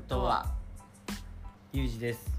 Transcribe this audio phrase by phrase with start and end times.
[0.00, 0.46] とは？
[1.72, 2.30] ゆうじです。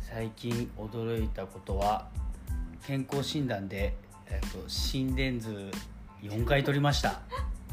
[0.00, 2.08] 最近驚いたことは
[2.86, 3.94] 健康診断で、
[4.26, 5.70] えっと、心電図
[6.22, 7.20] 4回取りました。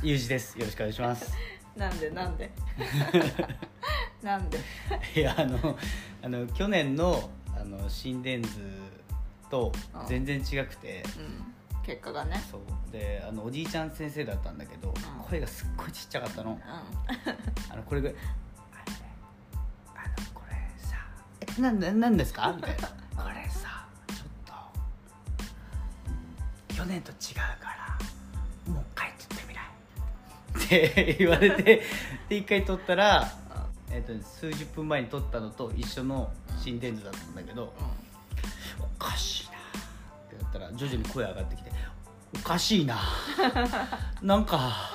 [0.04, 0.58] ゆうじです。
[0.58, 1.34] よろしくお願いします。
[1.76, 2.10] なんで？
[2.12, 2.52] なんで？
[4.22, 4.60] なんで？
[5.16, 5.78] いやあの
[6.22, 7.30] あの去年の
[7.60, 8.50] あの心電図
[9.50, 9.72] と
[10.08, 11.84] 全然違くてうん。
[11.84, 12.42] 結果がね。
[12.52, 12.62] そう。
[12.92, 14.94] であのおじいちゃん先生だったんだけど、
[15.28, 16.52] 声がすっごいちっちゃかったの。
[16.52, 16.58] う
[17.72, 18.16] あのこれぐらい
[21.60, 22.54] なななんですか？
[22.56, 22.88] みたいな。
[23.24, 24.20] これさちょっ
[26.68, 27.76] と去年と違うか
[28.68, 29.66] らもう一回撮ってみない？
[30.66, 31.84] って言われて
[32.30, 33.30] で一回撮ったら、
[33.92, 36.32] えっと数十分前に撮ったのと一緒の
[36.64, 37.74] 心電図だったんだけど、
[38.80, 41.72] おかしいなってやったら徐々に声上がってきて
[42.36, 43.00] おかしいな。
[44.22, 44.92] なんか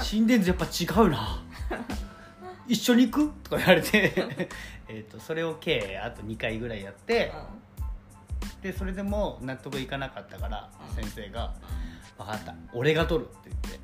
[0.00, 1.42] 心電図やっぱ違うな
[2.68, 3.32] 一緒に行く？
[3.44, 4.48] とか言われて。
[4.88, 7.32] えとそれを計あと2回ぐらいやって。
[8.60, 10.94] でそれでも納得いかなかったからうん。
[10.94, 11.52] 先生が
[12.18, 12.54] 「分かった。
[12.72, 13.80] 俺が取る」って言って。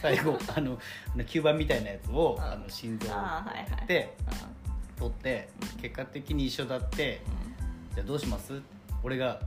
[0.00, 0.78] 最後 あの
[1.16, 2.44] 吸盤みたいなやつをうん。
[2.44, 3.86] あの心臓をあーはいはい。
[3.86, 4.16] で
[4.96, 5.48] う取って
[5.80, 7.22] 結果的に一緒だって
[7.90, 8.60] んじゃあどうします？
[9.02, 9.40] 俺が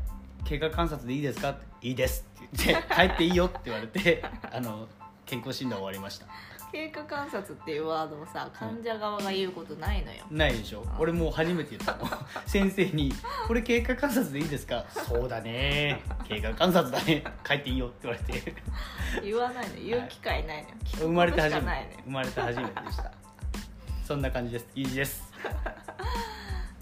[0.46, 1.52] 経過観察でいいですか？
[1.52, 4.88] っていいですって言って帰っていいよって言われて あの
[5.26, 6.26] 健康診断終わりました
[6.72, 10.24] 経過観察っていうワードをさ患者側が言うことないのよ。
[10.32, 10.86] ないでしょ。
[10.98, 12.10] 俺もう初めて言ったの
[12.48, 13.14] 先生に
[13.48, 16.02] 「これ経過観察でいいですか?」「そうだね。
[16.28, 17.24] 経過観察だね。
[17.46, 18.54] 帰っていいよ」って言われて。
[19.22, 20.76] 言わないの言う機会ないのよ。
[20.86, 21.98] 聞く生まれて初ことしかないのよ。
[21.98, 23.12] めて生まれて初めてでした。
[24.08, 24.68] そんな感じです。
[24.76, 25.34] いいです。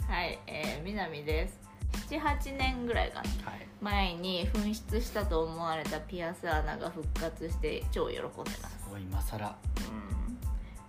[0.08, 1.69] はい、えー、南です
[2.10, 3.52] 78年ぐらいかな。
[3.52, 3.68] はい。
[3.82, 8.90] 前に紛失したと思われたピアス穴が復活して超喜んでます。
[8.90, 9.56] もう今更。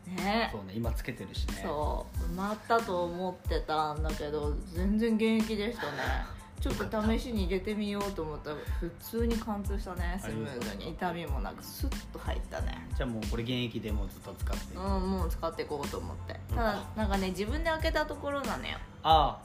[0.08, 0.16] うん。
[0.16, 0.50] ね。
[0.52, 1.60] そうね今つけてるしね。
[1.62, 2.32] そう。
[2.32, 5.90] 埋まったと思ってたんだけど全然現役でしたね。
[6.60, 8.50] ちょっと試しに入れてみようと思った。
[8.50, 10.90] ら普通に貫通したねスムーズに。
[10.90, 12.86] 痛みもなくスッと入ったね。
[12.96, 14.74] じゃあもうこれ現役でもうずっと使って。
[14.74, 16.38] る、うんもう使っていこうと思って。
[16.50, 18.76] ただなんかね自分で開けたところなのよ。
[19.02, 19.38] あ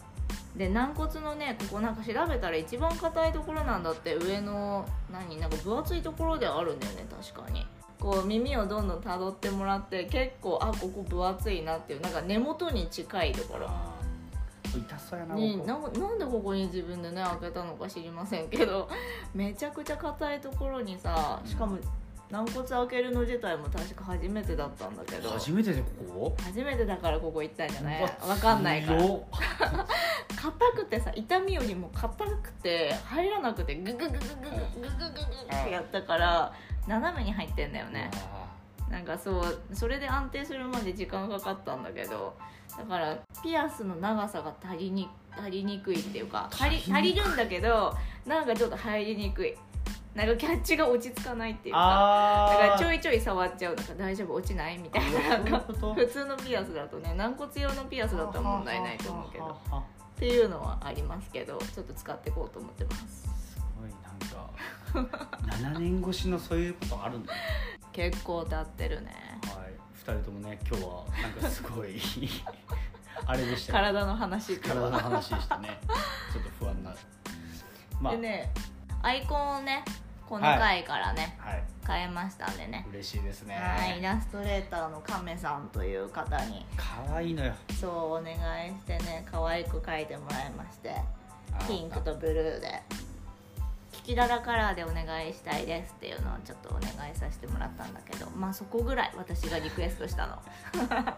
[0.56, 7.66] で軟骨のねここなんか調べたら一番硬いところなんだって上の何なんか分厚いところではあるんだよね確かに。
[8.00, 13.70] こう耳をどんどんたどってもらって結構あここ分厚いなっていうなんか根元に近いところ。
[14.76, 16.00] 痛そうやなにここ。
[16.00, 18.90] ななんでここに自分でね開けたのか知りませんけど。
[19.34, 21.78] めちゃくちゃ硬いところにさしかも
[22.32, 25.30] 軟骨開けるの自体も確か初めてだったんだけど。
[25.30, 25.88] 初めてでこ
[26.38, 26.38] こ？
[26.44, 28.02] 初めてだからここ行ったんじゃない？
[28.02, 29.04] うわわかんないから。
[30.36, 35.22] 硬くてさ痛みよりも硬くて入らなくてググググググググググ
[35.62, 36.54] ってやったから
[36.88, 38.12] 斜めに入ってんだよね
[38.90, 42.36] なんかそうそれで安定するまで時間かかったんだけど
[42.78, 47.96] だからピアスの長さが足りに足りにくいっていうか足り足りるんだけど
[48.28, 49.56] なんかちょっと入りにくい
[50.16, 63.28] なんかキャッチが落ち着かないっていうかあだからちょいいちょい触っちゃうか大丈夫落ちないみたいななんか普通のピアスだとね軟骨用のピアスだったら問題ないと思うけどっていうのはありますけどちょっと使っていこうと思ってます。
[63.56, 67.34] すごいなんか7年越しのそういうことあるんだ。
[67.34, 67.40] ね
[67.92, 69.14] 結構経ってるね。
[69.44, 69.74] はい。
[70.02, 72.00] 2人ともね今日はなんかすごい
[73.26, 75.78] あれでしたね体の話体の話でしたね。
[76.32, 76.96] ちょっと不安な。
[78.00, 78.14] まあ。
[78.14, 78.54] でね
[79.02, 79.84] アイコンをね
[80.28, 81.64] この回からね、はい。
[81.88, 82.86] 変えましたんでね。
[82.92, 83.56] 嬉しいですね。
[83.56, 86.66] はいイラストレーターの亀さんという方に。
[86.76, 87.54] 可愛いのよ。
[87.80, 90.96] そうお願いしてね可愛く描いてもらいまして
[91.54, 92.82] あピンクとブルーで。
[93.92, 100.42] キキララカラーでお願いしたいですっていうのをちょっとお願いさせてもらったんだけどまあそこぐらい私がリクエストしたの。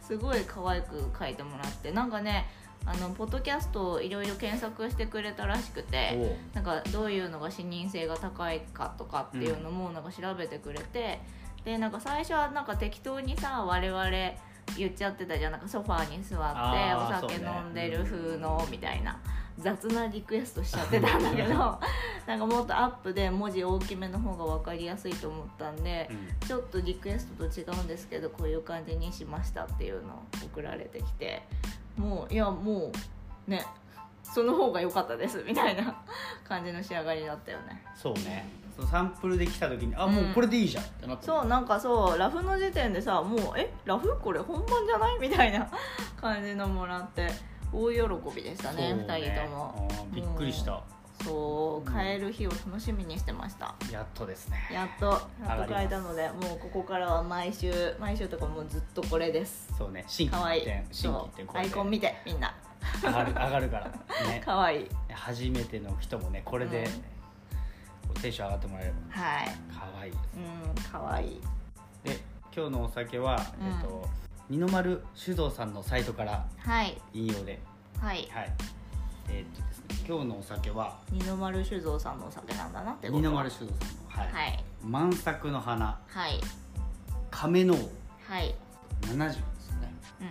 [0.00, 2.46] すごい可愛く描いてもらってなんかね
[2.86, 11.20] あのポッドキャストをいろいろ検索してくれたらしくておなんかどういうのが視認性が高いかとかっていうのもなんか調べてくれて、
[11.64, 14.10] でなんか最初はなんか適当にさ我々
[14.76, 15.52] 言っちゃってたじゃん。
[15.52, 19.18] なんかソファーに座ってお酒飲んでる風のみたいな
[19.58, 21.54] 雑なリクエストしちゃってたんだけど
[22.26, 26.48] なんかもっとアップで文字大きめの方が分かりやすいと思ったんでうん。
[26.48, 31.42] ちょっとリクエストと違うんですけどこういう感じにしましたっていうのを送られてきて
[31.96, 32.90] もういやも
[33.46, 33.64] うね
[34.22, 35.94] その方が良かったですみたいな
[36.48, 37.82] 感じの仕上がりだったよね。
[37.94, 38.48] そうね。
[38.74, 41.22] そのサンプルで来た時にあもううんこれでいいじゃんってなった。
[41.24, 45.18] そうなんかそうラフの時点でさもうえラフこれ本番じゃない？
[45.20, 45.68] みたいな
[46.20, 47.28] 感じのもらって
[47.72, 47.98] 大喜
[48.34, 49.88] びでしたねそう2人とも。
[50.12, 50.82] びっくりした
[51.24, 53.74] そう帰る日を楽しみにしてました。
[53.90, 54.58] やっとですね。
[54.70, 55.06] やっと。
[55.46, 59.72] やっと変えたのでもうここからは毎週毎週とかもうずっとこれです。
[59.78, 60.04] そうね。
[60.06, 62.54] 新規一点新規一点アイコン見てみんな。
[63.02, 63.90] 上がる上がるから。
[64.28, 64.40] ね。
[64.44, 64.90] かわいい。
[65.12, 66.86] 初めての人もねこれで、
[68.20, 69.48] テンション上がってもらえればはい。
[69.72, 70.12] かわいい。
[70.12, 71.40] ですうんかわいい。
[72.04, 72.18] で
[72.54, 73.66] 今日のお酒は、うん。
[73.66, 74.08] えっと
[74.50, 77.00] 二の丸酒造さんのサイトからはい。
[77.14, 77.60] 引用で。
[77.98, 78.28] はい。
[78.30, 78.52] はい。
[79.30, 79.73] えっとですね
[80.06, 84.32] 今日のお酒は二の丸酒造さんのお酒なんだなって二の丸酒造さんの、はい。
[84.32, 84.64] はい。
[84.82, 85.98] 満作の花。
[86.06, 86.40] はい。
[87.30, 88.54] 亀のはい。
[89.02, 89.94] 70ですね。
[90.20, 90.28] うん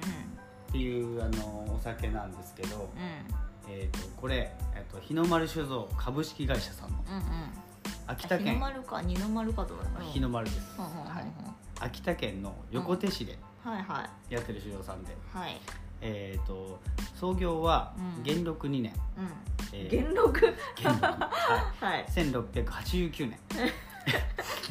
[0.70, 2.82] っていうあのお酒なんですけど、うん。
[2.82, 2.90] うん
[3.70, 6.98] えー、とこれ、えー、と日の丸酒造株式会社さんの。
[7.08, 7.24] うんうん。
[8.08, 8.48] 秋田県。
[8.48, 10.02] 日の丸か二の丸かと思った。
[10.02, 11.06] 日の丸です、うんうんうんうん。
[11.06, 11.26] はい、
[11.80, 14.34] 秋田県の横手市ではいはい。
[14.34, 15.58] やってる酒造さんで、はい
[16.06, 16.80] えー、と
[17.16, 19.30] 創業はうん元禄2年、うん。
[19.72, 20.40] えー元禄？
[20.76, 21.30] 元禄、は
[21.82, 22.06] い、はい。
[22.08, 23.40] 1689年。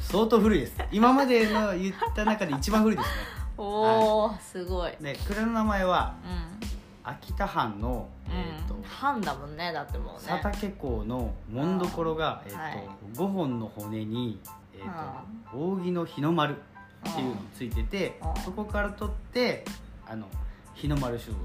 [0.02, 0.76] 相当古いです。
[0.92, 3.14] 今までの言った中で一番古いですね。
[3.56, 4.92] おおすごい。
[5.00, 6.62] で蔵の名前はうん。
[7.04, 10.28] 秋田藩の、えーとうん藩だもんねだってもうね。
[10.28, 12.88] 佐竹港の門所が、えーとはい。
[13.14, 14.38] 5本の骨に、
[14.74, 18.42] えーと扇の日の丸っていうのついててうん。
[18.42, 19.64] そこから取って
[20.06, 20.26] あの
[20.74, 21.38] 日の丸酒造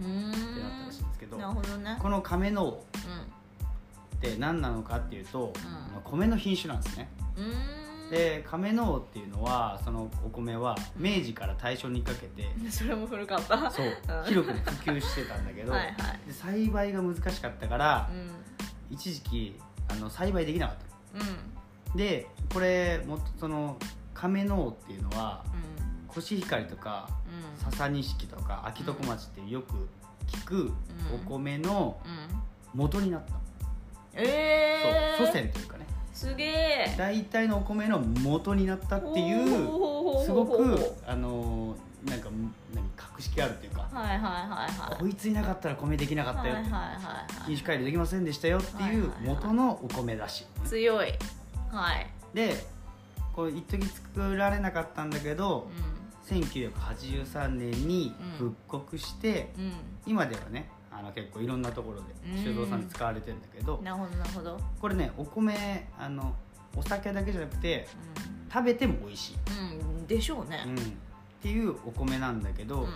[0.00, 1.98] うーんってなったらしいんですけどなるほどね。
[2.00, 5.42] この亀の王うって何なのかっていうと、ん。
[5.92, 7.08] まあ米の品種なんですね。
[8.10, 13.70] で亀の王っていうのはそのお米は明治から大正にかけて それも古かった。
[13.70, 14.24] そううん。
[14.24, 15.94] 広くね普及してたんだけどはいはい。
[16.26, 18.30] で栽培が難しかったからうん。
[18.90, 20.76] 一時期あの栽培できなかっ
[21.12, 21.24] た
[21.92, 21.96] うん。
[21.96, 23.76] でこれもっとその
[24.14, 25.67] 亀の王っていうのはうん
[26.18, 27.08] コシヒカリとか
[27.62, 27.72] うん。
[27.72, 29.88] 笹錦とか秋徳町っていうよく
[30.26, 30.72] 聞く
[31.14, 32.38] お米のうん。
[32.74, 33.32] 元になった、
[34.14, 35.86] ええそう祖先というかね。
[36.12, 36.94] すげえ。
[36.98, 39.46] 大体のお米の元になったっていう
[40.24, 42.28] すごくあのーなんか
[42.74, 45.00] 何格式あるっていうかはいはいはいはい。
[45.00, 46.98] こいついなかったら米できなかったよはいはいはい
[47.46, 50.46] 品種改良できませんでしたよっていうはいはいはい元のお米らし。
[50.64, 51.12] い強い。
[51.70, 52.06] はい。
[52.34, 52.66] で
[53.32, 55.97] これ一時作られなかったんだけどう
[56.28, 59.72] 1983年に復刻して、んうん。
[60.06, 62.04] 今ではねあの結構いろんなところで
[62.38, 64.60] 酒造さんで使われてるんだけど、なるほどなるほど。
[64.80, 66.34] これねお米あの
[66.76, 67.88] お酒だけじゃなくて
[68.52, 69.36] 食べても美味しい、
[69.80, 70.64] うん、うん、でしょうね。
[70.66, 70.78] うん、っ
[71.40, 72.88] ていうお米なんだけど、うん。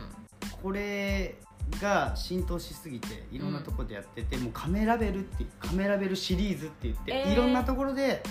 [0.62, 1.36] これ
[1.80, 7.32] が浸透しすぎていろんなところでやってて、もうカメラベルってカメラベルシリーズって言って、えー。
[7.32, 8.22] いろんなところで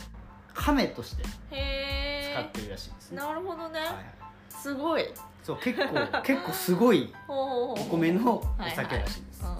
[0.53, 4.20] 亀として使ってるらしいですね、なるほどね、はいはい
[4.51, 5.05] すごい。
[5.43, 8.45] そう結構 結構すごいお米のお
[8.75, 9.51] 酒らしいです、うん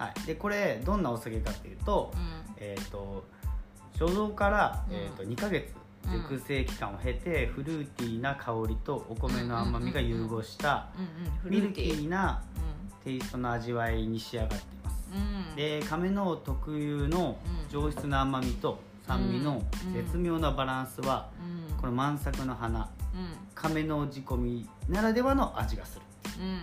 [0.00, 0.26] はい。
[0.26, 2.20] でこれどんなお酒かっていうと、うん。
[2.56, 3.22] えっ、と
[3.94, 4.96] 貯蔵から、うん。
[4.96, 5.74] えー、と2ヶ月
[6.10, 10.88] 熟成期間を経て、フルーティーな香りとお米の甘みが融合した
[11.44, 12.42] ミルキルーな
[13.04, 15.08] テイストの味わいに仕上がっています。
[15.12, 15.20] うん。
[15.20, 17.70] うんで亀の特有のうん。
[17.70, 19.92] 上質な甘みと酸味のうん。
[19.92, 22.80] 絶妙なバランスは、うんこの満作の花。
[22.80, 22.88] うん。
[23.54, 26.02] 亀の仕込みならではの味がする。
[26.40, 26.60] うん。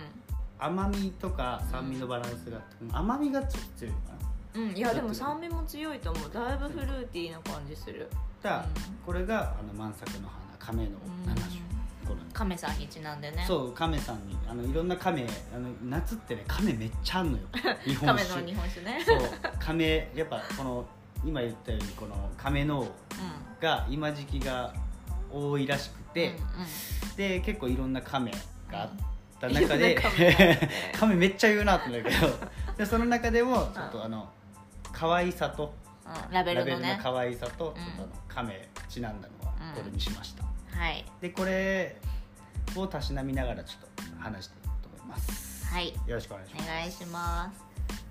[0.58, 2.60] 甘みとか酸味のバランスが
[2.92, 4.60] 甘みがちょっと強いのかな。
[4.60, 6.30] うん、いやでも酸味も強いと思う。
[6.32, 8.08] だいぶフルーティーな感じする。
[8.42, 8.64] だ
[9.04, 10.90] これがあの満作の花亀の
[11.26, 11.32] うん。
[11.32, 11.68] 70
[12.06, 13.44] これ亀さんにちなんでね。
[13.46, 14.36] そう亀さんに。
[14.48, 17.44] あのいろんな亀あの夏ってね亀めっちゃあんのよ。
[17.84, 19.02] 日本亀酒の日本酒ね。
[19.04, 19.20] そう。
[19.58, 20.86] 亀やっぱこの
[21.24, 22.86] 今言ったようにこの亀のう
[23.60, 24.72] が今時期が
[25.32, 27.16] 多いらしくんて、うんうん。
[27.16, 28.30] で結構いろんな亀
[28.70, 28.90] があっ
[29.40, 32.16] た中 いろん亀 亀めっちゃ言うなって思うけど
[32.76, 34.28] でその中でもちょっとあの
[34.92, 35.74] 可愛さと
[36.06, 36.32] うん。
[36.32, 36.98] ラベルのね。
[37.02, 40.44] 可愛さとちょっとうんあの亀ちなんだのはうんこれにしました、
[40.76, 41.04] はい。
[41.20, 41.96] でこれ
[42.76, 45.66] をたしなみながらちょっと話していこうと思います。
[45.66, 45.88] はい。
[45.88, 46.64] よろしくお願いします。
[46.64, 47.68] お願いします。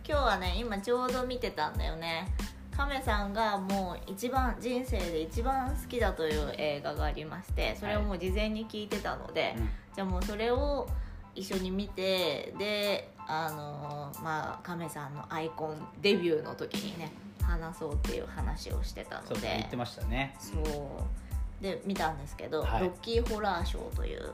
[0.07, 2.33] 今日はね今ちょうど見てたんだよね
[2.77, 9.69] 亀さんがもう一番人生で一番好きだという映画がありましてそれをもう事前に聞いてたので、うん。
[9.95, 10.87] じゃあもうそれを
[11.33, 20.35] 一緒に見てであのーまあ亀さんのアイコンデビューの時にね話そうっていう話をしてたのそうで言ってましたね。
[20.39, 21.63] そう。
[21.63, 22.81] で見たんですけど「はい。
[22.81, 24.33] ロッキーホラーショー」という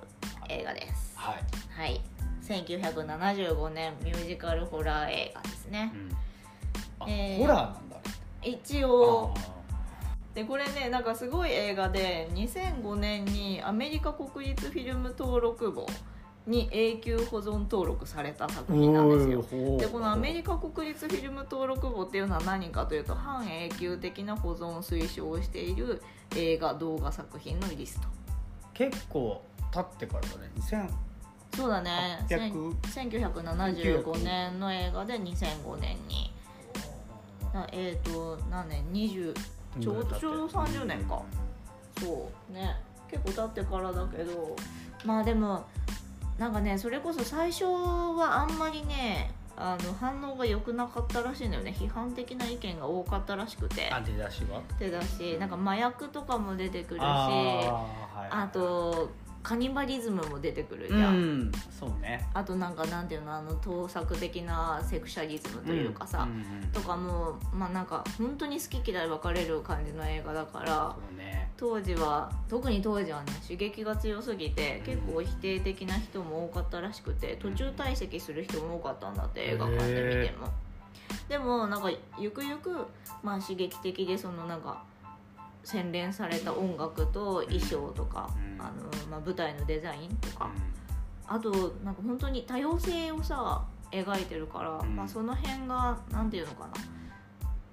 [0.50, 1.14] 映画です。
[1.18, 2.02] はい、はい。
[2.44, 5.94] 1975年ミュージカルホラー映画ですね。
[5.94, 6.12] うん。
[7.00, 7.83] あ、えーホラー
[8.46, 9.34] 一応。
[10.34, 15.86] でこれねなんかすごい映画で2005年にアメリカ国立フィルム登録簿
[16.48, 19.78] に永久保存登録された作品なんですよ。
[19.78, 26.02] でこのアメリカ国立フィルム登録簿っていうのは何かというと半永久的な保存を推奨をしている
[26.36, 28.08] 映画動画作品のリスト。
[28.74, 30.52] 結構経ってからだね。
[30.58, 30.90] 2000
[31.56, 32.26] そうだね。
[32.28, 36.43] 800 1975年の映画で2005年にあ
[37.72, 39.34] えっ、と何年？20
[39.80, 41.22] ちょうどちょうど30年か。
[42.00, 42.76] そうね。
[43.10, 44.56] 結構経ってからだけど。
[45.06, 45.66] まあでも
[46.38, 51.76] なんかねそれこそ最初はあんまりねあの反応が良くなかったらしいんだよね。
[51.78, 53.90] 批判的な意見が多かったらしくて。
[53.92, 54.62] あ出だしは？
[54.80, 55.38] 手だし。
[55.40, 57.04] なんか麻薬とかも出てくるし。
[57.04, 57.86] あ
[58.32, 59.10] あ,、ーはいと
[59.44, 61.52] カニバリズムも出てくるじうゃん、ん。
[61.78, 62.26] そうね。
[62.34, 71.52] あとなんかなんていうのあの盗作的なセクシャリズムというかさ、んんとかもまあなんか本当に好き嫌い分かれる感じの映画だからね。
[71.58, 80.48] 当時は特に当時はね刺激が強すぎて結構否定的な人も多かったらしくて途中退席する人も多かったんだって映画館で見ても。
[81.28, 82.86] でもなんかゆくゆく
[83.22, 84.84] まあ刺激的でそのなんか
[85.64, 88.62] 洗練された音楽と衣装とか、うん。
[88.62, 88.72] あの
[89.10, 90.50] まあ、舞台のデザインとか、う
[91.28, 91.52] あと
[91.84, 94.96] なんか本当に多様性をさ描いてるから、うん。
[94.96, 96.74] まあ、その辺がなんていうのかな。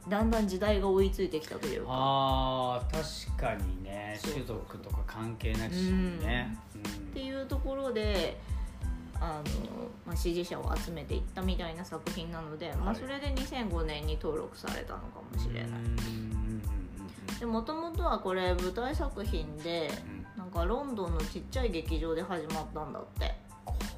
[0.08, 1.88] だんだん時代が追いついてきたというか。
[1.90, 4.18] あー確かにね。
[4.22, 6.80] 種族とか関係なしにね、うん。
[6.80, 8.40] っていうところで
[9.20, 12.96] あの、まあ、支持者を集めていったみたいな作品なので、まあ、はい。
[12.96, 15.70] それで2005年に登録されたのかもしれない。
[17.40, 20.14] でもともとはこれ舞台作品でうん。
[20.14, 23.34] うんなんかロンドンのちっちゃい劇場で始まったんだって。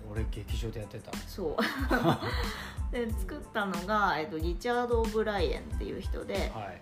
[0.08, 1.16] これ劇場でやってた？
[1.28, 1.56] そう。
[2.92, 6.80] で作ったのが、えっと、リチャード・オブライエンっていう人ではい。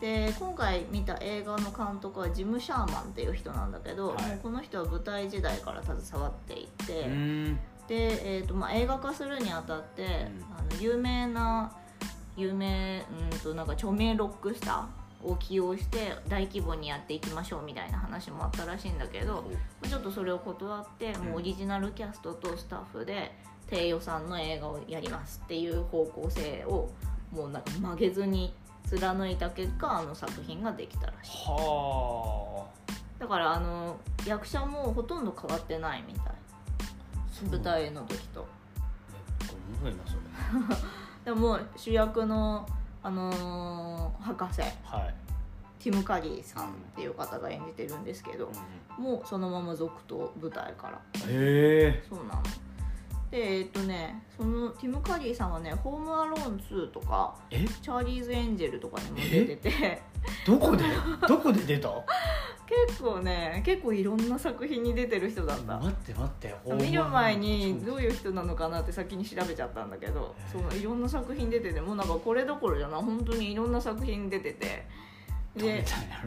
[0.00, 4.40] で今回見た映画の監督はジム・シャーマンっていう人なんだけど、はい。
[4.42, 7.58] この人は舞台時代から携わっていて、うん。
[7.86, 10.08] で、えーとまあ、映画化するにあたって、うん。
[10.56, 11.70] あの有名な
[12.36, 14.84] 有名うんとなんか著名ロックスター
[15.24, 19.50] を起用して大規模にやっていきましょうみたいな話もあったらしいんだけど
[19.88, 23.32] ちょっとそれを断ってもうオリジナルキャストとスタッフで
[23.68, 26.90] 低予算の映画をやりますっていう方向性を
[27.32, 28.54] もうなんか曲げずに
[28.86, 31.30] 貫いた結果あの作品ができたらしい。
[31.46, 32.66] は
[33.18, 36.24] だからあの役者もほとんど変わってないみたい。
[36.26, 38.46] あ舞台の時と。
[39.82, 42.66] え面白いなそれでももう主役の、
[43.04, 44.62] あのー博士。
[44.62, 45.14] はい、
[45.78, 48.50] ティム・カリーさんっていう方が演じてるんですけど、
[48.98, 51.00] もうそのまま続投舞台から。
[51.28, 52.02] へえ。
[52.08, 52.42] そうなの。
[53.30, 60.02] でえっとねそのティム・カリーさんはね「ホーム・アローン2」とかえ「チャーリーズ・エンジェル」とかにも出てて
[60.46, 60.84] どこで？
[61.26, 61.90] どこで出た？
[62.88, 65.78] 結構ね結構いろんな作品に出てる人だった。
[65.78, 74.86] 待って待って見る前にどういう人なのかなって先に調べちゃったんだけどそのいろんな作品出ててもうなんかこれどころじゃない本当にいろんな作品出てて。
[75.56, 75.84] で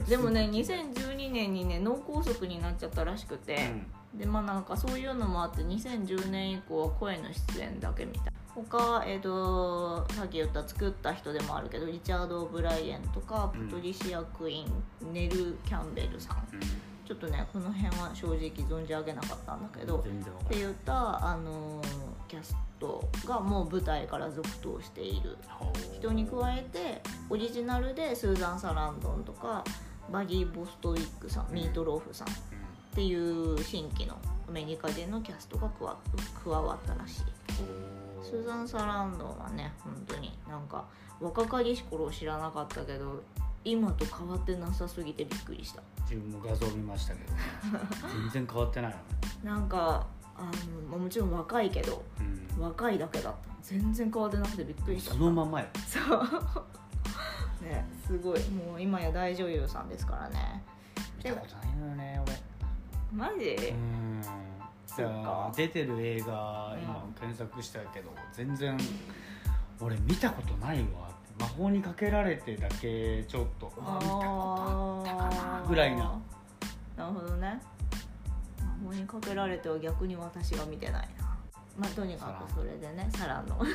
[0.08, 3.72] でもね2012年にね脳梗塞になっちゃったらしくて、
[4.14, 8.34] でまあなんかそういうのもあって2010年以降は声の出演だけみたい
[8.64, 13.68] 他えっ、とさっき言った作った人でもあるけどリチャード・オブライエンとかうん。
[13.68, 16.48] パトリシア・クイーン、ネル・キャンベルさん。
[17.06, 20.10] ちょっとねこの辺は正直存じ上げなかったんだけどって
[20.58, 25.38] 言った、あのーキャストがもう舞台から続投している。
[25.96, 29.64] 人に加えてオリジナルでスーザン・サランドンとか
[30.12, 32.32] バギー・ボストウィックさんミートローフさんっ
[32.94, 35.86] ていう新規のアメリカでのキャストが加
[36.50, 37.24] わったらしい
[38.28, 40.84] スーザン・サランドンはね本当になんか
[41.22, 43.24] 若かりし頃を知らなかったけど
[43.64, 45.82] 今と変わってなさすぎてびっくりした。
[46.02, 47.40] 自分も画像見ましたけどね。
[48.32, 49.04] 全然変わってないよね。
[49.44, 50.06] なんか
[50.36, 50.50] あの
[50.90, 52.62] まあもちろん若いけどうん。
[52.62, 53.40] 若いだけだった。
[53.62, 55.14] 全然変わってなくてびっくりした。
[55.14, 56.24] そのままよそう。
[57.64, 58.50] ねすごい。
[58.50, 60.64] もう今や大女優さんですからね。
[61.18, 62.18] 見たことないのよね
[63.12, 64.22] マジ、俺うん
[64.88, 65.52] そうか。
[65.56, 68.78] 出てる映画うん今検索したけど全然
[69.80, 71.08] 俺見たことないわ
[71.40, 76.20] 魔法にかけられてだけちょっとあ見たことあったかなぐらいな。
[76.96, 77.62] なるほどね。
[78.84, 81.38] 魔法にかけられては逆に私が見てないな。
[81.78, 83.60] まあとにかくそれでねサラの。
[83.60, 83.70] はい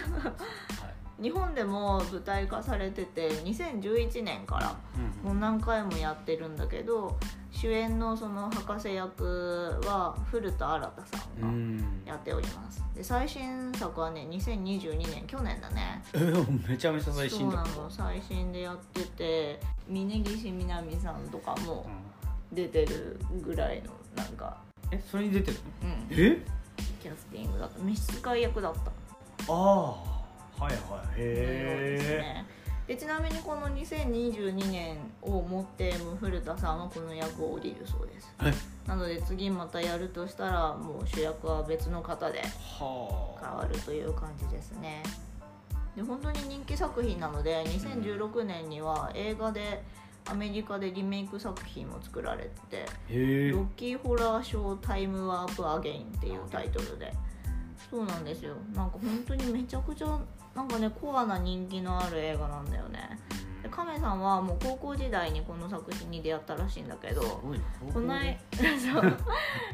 [1.23, 4.75] 日本でも舞台化されてて2011年から
[5.23, 7.17] もう何回もやってるんだけど
[7.53, 12.03] 主演のその博士役は古田新太さうんんがん。
[12.07, 12.83] やっております。
[12.95, 16.03] で最新作はね2022年去年だね。
[16.15, 16.19] え
[16.69, 17.65] めちゃめちゃ最新だ。
[17.65, 17.91] そうなの。
[17.91, 22.57] 最新でやってて峯岸みなみさんとかもうん。
[22.57, 24.59] 出てるぐらいのなんか
[24.91, 25.89] えそれに出てるの？
[25.89, 26.07] うん。
[26.11, 26.45] え？
[27.03, 27.79] キャスティングだった。
[27.83, 28.81] 召使い役だった。
[28.81, 28.91] あ
[29.49, 30.12] あ
[30.59, 31.15] はいはい。
[31.17, 32.47] へですへね。
[32.87, 38.35] でちなみにこの2022年をもって古田さんはこの役を降りるそうです。
[38.43, 38.53] え？
[38.89, 42.43] なので次またやるとしたらもう主役は別の方で
[42.79, 45.03] 変わるという感じですね。
[45.97, 49.83] で本当に人気作品なので2016年には映画で
[50.27, 52.87] アメリカでリメイク作品も作られてて
[53.51, 57.13] ロッキーホラーショータイムワープアゲインっていうタイトルで。
[57.91, 58.55] そうなんですよ。
[58.75, 60.19] なんか本当にめちゃくちゃ
[60.55, 63.19] なんかねコアな人気のある映画なんだよね。
[63.63, 67.23] で亀さんはもう高校時代にこの作品に出会ったらしいんだけど
[67.95, 68.37] こない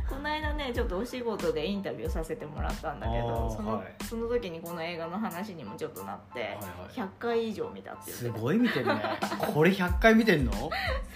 [0.06, 4.04] この間ねちょっとお仕事でインタビューさせてもらったんだけどその,、はい。
[4.04, 6.58] その時にこの映画の話にもちょっとなって、はいはい。
[6.92, 9.02] 100回以上見たって言ってすたごい見てるね。
[9.54, 10.52] これ100回見てんの？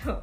[0.03, 0.23] そう。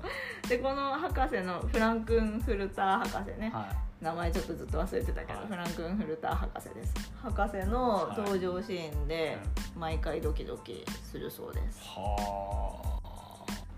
[0.49, 3.51] でこの博士のフランクン・フルター博士ね。
[3.53, 3.67] は
[4.01, 5.47] 名前ちょっとずっと忘れてたけど、はい。
[5.47, 6.93] フランクン・フルター博士です。
[7.21, 9.37] 博士の登場シーンで
[9.75, 11.79] 毎回ドキドキするそうです。
[11.83, 12.99] は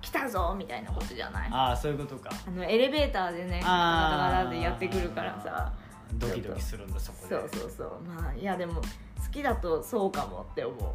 [0.01, 1.49] 来たぞみたいなことじゃない？
[1.51, 2.29] あああそういうことか。
[2.47, 5.73] あのエレベーターでねガタガタガタってやってくるからさ
[6.13, 7.35] ドキドキするんだそこで。
[7.35, 8.01] そうそうそう。
[8.03, 8.81] まあいやでも好
[9.31, 10.91] きだとそうかもって思う。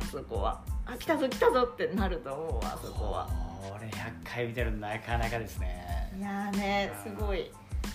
[0.00, 0.60] あそこは。
[0.86, 3.28] あ来たぞ来たぞってなると思うわあそこは。
[3.60, 6.12] これ100回見てるのなかなかですね。
[6.16, 7.50] いやーねすごい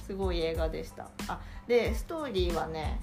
[0.05, 1.09] すごい映画でした。
[1.27, 2.99] あでストーリーはね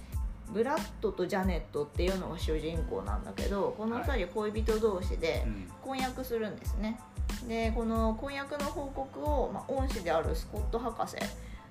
[0.53, 5.69] ブラッドとジャネットっていうのが主人公なんだけどこの2人恋人同士でうん。
[5.83, 7.01] 婚約するんですね。
[7.49, 11.21] でこの婚約の報告を、まあ、恩師であるスコット博士っ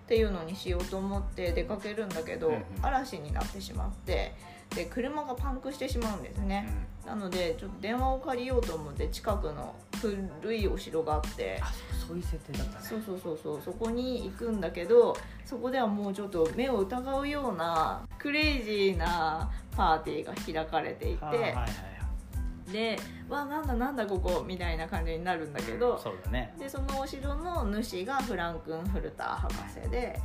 [0.07, 2.63] ていうのにしようと思って出かけるんだけど、うんうん。
[2.81, 4.33] 嵐になってしまって
[4.75, 6.67] で車がパンクしてしまうんですね、
[7.09, 11.59] なのでちょっと電話を借りようと思って近くの古いお城があって。
[11.59, 11.71] あ
[12.07, 12.85] そういう設定だったね。
[12.85, 13.61] そうそうそうそう。
[13.65, 22.71] そこに行くんだけどそこではもうちょっと目を疑うようなクレイジーなパーティーが開かれていて、はいはいはい。
[22.71, 26.53] で「わなんだなんだここ」みたいな感じになるんだけど、そうだね。
[26.59, 30.19] でそのお城の主がフランクン・フルター博士で、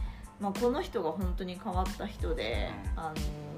[0.45, 3.01] まあ、この人が本当に変わった人で、うん。
[3.01, 3.15] あの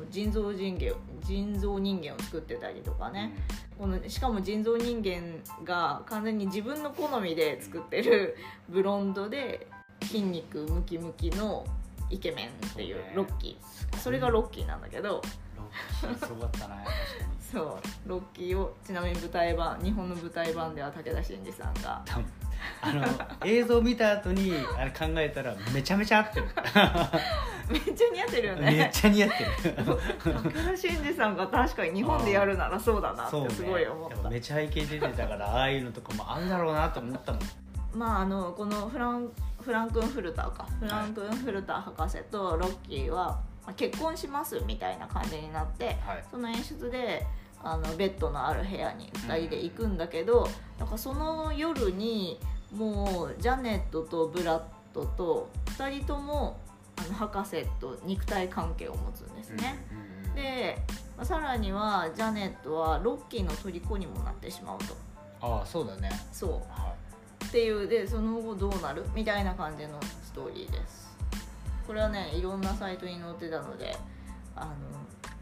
[0.09, 0.95] 人造人間
[1.25, 3.35] 人造人間を作ってたりとかね、
[3.77, 8.37] このしかも人造人間が完全に自分の好みで作ってる
[8.69, 9.67] ブロンドで
[10.03, 11.67] 筋肉ムキムキの
[12.09, 13.97] イケメンっていうロッキー。
[13.99, 15.09] それがロッキーなんだけど。
[15.09, 15.23] ロ
[16.09, 16.93] ッキーすごかったな確か
[17.53, 17.61] そ
[18.07, 18.09] う。
[18.09, 22.05] ロッキーをちなみに舞台版日本の舞台版では武田真治さんが
[22.81, 23.05] あの
[23.45, 26.47] 映像見た後にあれ考えたらめちゃめちゃ合ってる。
[27.69, 30.77] めっちゃ似合ってるよめっねちゃ似合ってる。
[30.77, 37.43] 真治さんが確かに日本でやるならそうだなってすごい思った、でもめちゃイケ出てたからああいうのとかも合うだろうなと思ったもん。
[37.93, 40.69] まああのこのフランフランクン・フルターか。
[40.79, 46.25] フランクン・フルター博士とロッキーは、まあ結婚しますみたいな感じになってはい。
[46.31, 47.27] その演出で
[47.69, 50.49] あのベッドのある部屋に2人で行くんだけど、
[50.79, 52.39] なんかその夜に
[52.73, 54.63] もうジャネットとブラッ
[54.95, 56.61] ドと2人とも
[56.97, 59.85] あの博士と肉体関係を持つんですね。
[60.35, 60.79] で、
[61.17, 64.97] まあさらにはジャネットはロッキーの虜にもなってしまうと。
[65.41, 66.11] ああそうだね。
[66.33, 66.51] そう。
[66.71, 66.95] は
[67.45, 69.05] っていうでその後どうなる？
[69.15, 71.17] みたいな感じのストーリーです。
[71.87, 73.97] これはねいろんなサイトに載ってたので
[74.55, 74.73] あの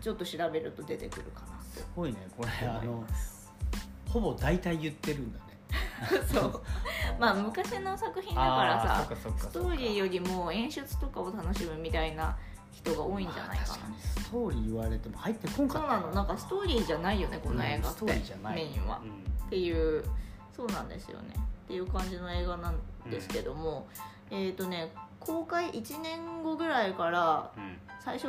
[0.01, 2.67] ちょっと調べると出てくるかなすごいねこれ。
[2.67, 3.05] あの
[4.09, 5.45] ほぼ大体言ってるんだね。
[6.33, 6.63] そう。
[7.19, 12.37] まあ昔の作品だからさストーリーよりも演出とかを楽しむみたいな
[12.73, 13.69] 人が多いんじゃないかな。
[13.69, 16.01] まあ確かにストーリー言われても入ってこんかそうったな。
[16.01, 17.79] のなんかストーリーじゃないよねこの映画。
[17.79, 20.03] って、うんストーリーじゃないメインは、うんっていう
[20.57, 21.35] そうなんですよね。
[21.65, 22.79] っていう感じの映画なん
[23.11, 23.87] ですけども、
[24.31, 28.29] えっ、とね公開1年後ぐらいからうん最初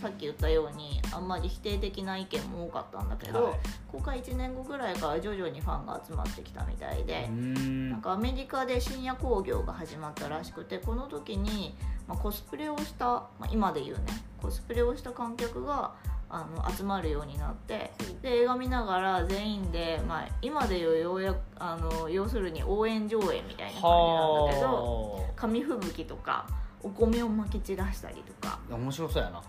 [0.00, 3.54] さっき言ったようにあんまり否定的な意見も多かったんだけど、はい。
[3.90, 7.90] 公開1年後ぐらいから徐々にファンが集まってきたみたいでう、ん。
[7.90, 11.74] なんかアメリカで深夜興行が始まったらしくてこの時に、
[12.06, 14.02] まあ、コスプレをした、まあ、今で言うね
[14.40, 15.94] コスプレをした観客が
[16.28, 26.46] あの集まるようになってで映画見ながら全員で、まあ、今で言うようやくあの要するに応援上映みたいな感じなんだけどは紙吹雪とか
[26.86, 28.60] お米をまき散らしたりとか。
[28.70, 29.42] あ面白そうやな。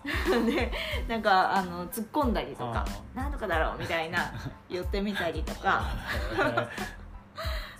[0.44, 0.72] で
[1.06, 2.84] なんかあの突っ込んだりとか。
[2.86, 4.32] あ「なんとかだろう」みたいな
[4.68, 5.84] 言ってみたりとか。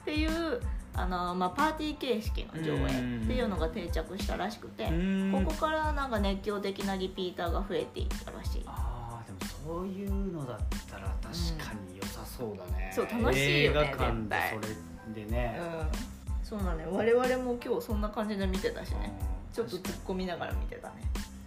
[0.01, 0.61] っていう
[0.95, 4.85] あの、まあ、パーティー形式の上映っていうのが定着したらしくて。
[4.85, 5.45] うん。
[5.45, 8.65] ここからなんか熱狂的なリピーターが増えていったらしい。
[8.67, 14.51] あーでもそういうのだったら確かに良さそうだね、そう楽しいよね映画館で絶対。
[14.51, 19.13] それでね、うん、そうなのよ我々も今日そんな感じで見てたしね。
[19.33, 20.95] うんちょっと突っ込みながら見てたね。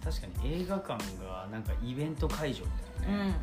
[0.04, 2.70] 確かに映画館がなんかイベント会場み
[3.04, 3.34] たいなうんね、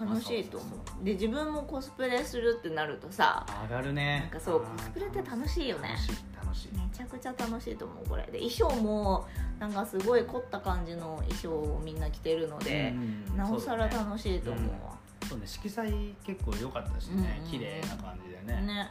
[0.00, 0.08] うん。
[0.08, 1.04] 楽しいと思う。
[1.04, 4.20] で自分もコスプレするってなるとさ上がるね。
[4.20, 5.88] なんかそうコスプレって楽しいよね。
[5.90, 6.68] 楽しい楽しい。
[6.78, 8.22] めちゃくちゃ楽しいと思うこれ。
[8.26, 9.26] で衣装も
[9.58, 14.96] なんかすごい凝った感じの衣装をみんな着てるので、うんなおさら楽しいと思うわ、
[15.28, 15.46] そうね。
[15.46, 18.62] 色彩結構良かったしね、うん綺麗な感じでね。
[18.62, 18.90] ね。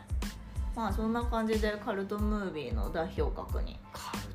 [0.75, 3.79] まあそんな感じでカルトムービーの代表格に。
[3.93, 4.33] カル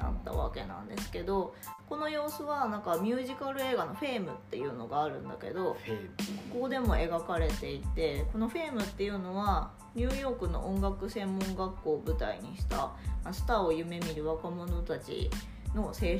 [0.00, 1.54] なったわけなんですけど
[1.88, 5.76] この様子はなんかミュージカル映画の「フェーム」っていうのがあるんだけど
[6.52, 15.30] ここでも描かれていてこの「フェーム」っていうのはニューヨークの音楽専門学校を舞台にしたまあスターを夢見る若者たち
[15.74, 16.10] の青春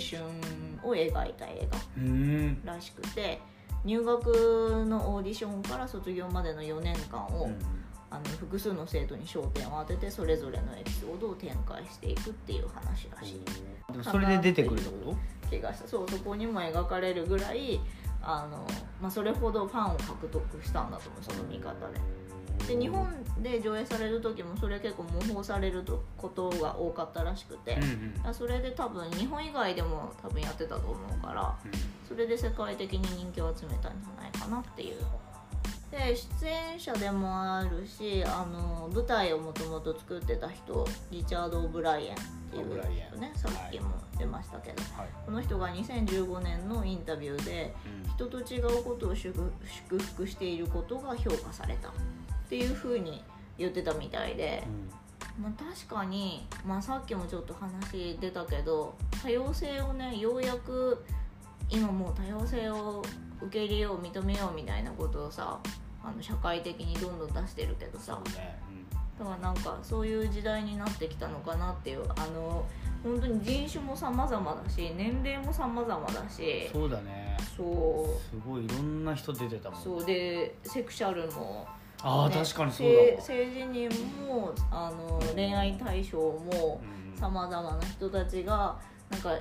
[0.83, 2.65] を描いた映画うん。
[2.65, 3.41] らしくて
[3.85, 7.80] 入学のオーディションから卒業までの4年間を、うん
[8.11, 13.43] あの複数の生徒に焦点を当ててそれぞれのエピソードを展開していくっていう話らしい。
[14.03, 15.17] それで出てくるってこ
[15.49, 15.89] 気がした。
[15.89, 17.81] そうそこにも描かれるぐらい
[18.21, 18.67] あの、
[19.01, 22.01] まあ、それほどファンを獲得したんだと思うその見方で。
[22.67, 23.09] で日本
[23.41, 28.35] で上映される時もそれ結構模倣されるとことが多かったらしくて、うんうん。
[28.35, 31.57] それで多分日本以外でも多分やってたと思うから
[32.07, 35.01] それで世界的に人気を集めたんじゃないかなっていう
[35.91, 42.17] で出演者でもあるしあの舞台をもともと作ってた人リチャード・オブライエンっ
[42.51, 45.09] ていう人ねさっきも出ましたけど、はい。
[45.25, 47.75] この人が2015年のインタビューで
[48.15, 49.35] 人と違うことを祝
[49.67, 51.89] 祝福していることが評価された。
[51.89, 51.93] っ
[52.51, 53.23] ていうふうに
[53.59, 54.65] 言ってたみたいで、
[55.41, 61.05] まあ、確かに、まあ、さっきもちょっと話出たけど多様性をねようやく
[61.69, 63.05] 今もう多様性を
[63.43, 65.59] 受け入れよう認めようみたいなことをさ
[66.03, 68.19] あの社会的にどんどん出してるけどさ。
[68.25, 68.59] そうね。
[69.19, 72.65] だからなんかそういう時代になってきたのかなっていうあの
[73.03, 76.71] 本当に人種も様々だし年齢も様々だし。
[76.73, 77.37] そうだね。
[77.57, 78.37] そう。
[78.37, 80.05] すごいいろんな人出てたもんそう。
[80.05, 81.67] でセクシャルも、
[82.03, 83.91] ああ、ね確かにそうだ性自認
[84.27, 87.21] もあの恋愛対象もうん。
[87.21, 88.79] さまざまな人たちが
[89.11, 89.37] なんか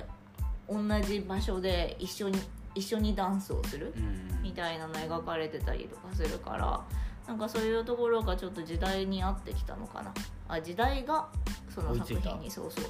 [0.68, 2.38] 同じ場所で一緒に
[2.80, 4.42] 一緒にダンスをするうん。
[4.42, 6.80] みたいなの描かれてたりとかするから
[7.28, 10.12] なんかそういうところがちょっと時代に合ってきたのかな。
[10.48, 11.28] あ時代が
[11.72, 12.84] その作品にそうそう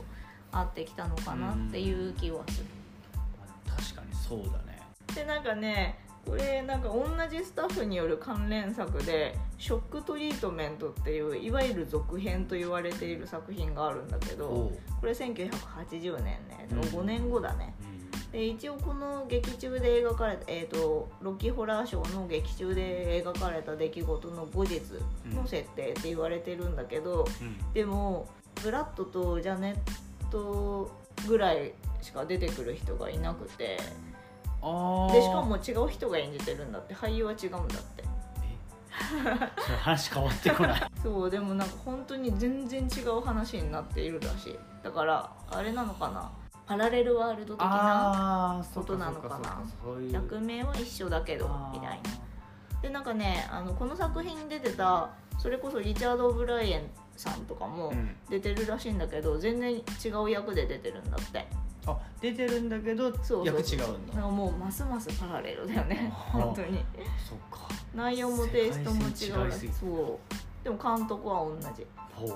[0.53, 2.67] 合ってきたのかなっていう気はする。
[3.69, 4.81] 確かにそうだね。
[5.15, 16.81] でなんかねこれなんか同じスタッフによる関連作で「ショックトリートメント」っていういわゆる続編と言われている作品があるんだけどこれ1980年ねうん。
[16.81, 17.75] 5年後だね
[18.33, 24.81] で一応この劇中で描かれた、えー、とロッキーホラーショーの劇中で描かれた出来事の後日
[25.35, 27.73] の設定って言われてるんだけど、うん。
[27.73, 28.29] でも
[28.63, 30.91] ブラッドとジャネット
[31.27, 38.05] ぐらいしか出てくる人がいなくてでしかも違う人が演じてるんだって俳優は違うんだって。
[39.81, 40.83] 話変わってこない。
[41.03, 44.59] そうでもなんか本当に全然違う話になっているらしい。
[44.83, 46.31] だからあれなのかな？
[46.71, 49.61] パラレルワールド的なことなのかな。
[50.13, 52.11] 役名は一緒だけどみたいな。
[52.81, 56.83] でなんかねあのこの作品に出てたそれこそリチャード・オブライエン
[57.17, 58.15] さんとかもうん。
[58.29, 59.83] 出てるらしいんだけど全然違
[60.23, 61.45] う役で出てるんだって。
[61.89, 64.21] あ出てるんだけどそう役違うんだ。
[64.21, 66.85] もうますますパラレルだよね本当に。
[67.29, 67.67] そっか。
[67.97, 70.63] 内容もテイストも違うそう。
[70.63, 71.85] でも監督は同じ。
[72.15, 72.33] ほう。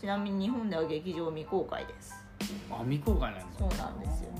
[0.00, 2.27] ちなみに日本では劇場未公開です
[2.70, 3.46] あ未公開なんだ。
[3.58, 4.30] そうなんですよ。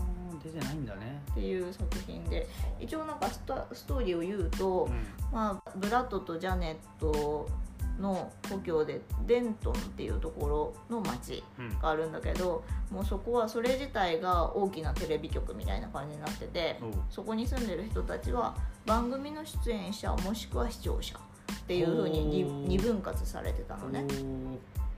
[0.43, 1.21] 出てないんだね。
[1.33, 2.49] っていう作品で。
[2.79, 5.07] 一応なんかストストーリーを言うと、うん。
[5.33, 7.49] まあ、ブラッドとジャネット
[7.99, 10.47] の故郷でデントンっていうとこ
[10.89, 11.79] ろの町うん。
[11.81, 16.81] があるんだけどもうそこはそれ自体が大きなテレビ局みたいな感じになってて
[17.11, 18.57] そこに住んでる人たちは
[18.87, 22.53] 番組の出演者もしくは視聴者っていう風に二ほう。
[22.69, 24.07] 二分割されてたのね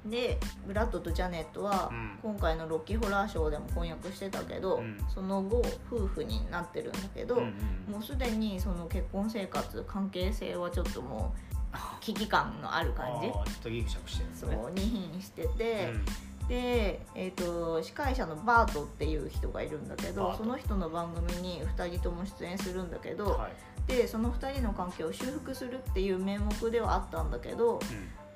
[0.07, 2.19] でブラッドとジャネットはうん。
[2.23, 4.99] 今回のロッキーホラーショーでも婚約してたけど、うん。
[5.13, 11.35] その後夫婦になってるんだけど、うんうんもうすでにその結婚生活関係性はちょっとも
[11.73, 13.29] う 危機感のある感じ。
[13.29, 16.05] ちょっとギクシャクしてるんですそうね二品してて、うん。
[16.49, 23.53] で、えー、と司会者のバートっていう人がいるんだけどその人の番組に2人とも出演するんだけど、はい。
[23.87, 27.81] でその2人の関係を修復するっていう名目ではあったんだけどうん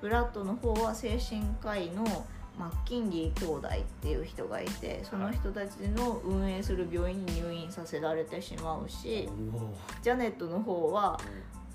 [0.05, 2.05] ブラッドの方は精神科医の
[2.59, 3.71] マッキンリー兄弟っ
[4.03, 9.31] ていう人がいてその人たちの運営する病院に入院させられてしまうし
[10.03, 11.19] ジャネットの方は